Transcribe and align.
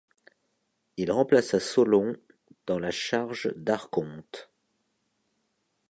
Il 0.97 1.11
remplaça 1.11 1.59
Solon 1.59 2.15
dans 2.65 2.79
la 2.79 2.89
charge 2.89 3.53
d'archonte. 3.55 4.49